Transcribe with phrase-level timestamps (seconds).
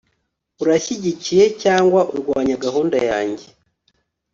[0.63, 3.45] urashyigikiye cyangwa urwanya gahunda yanjye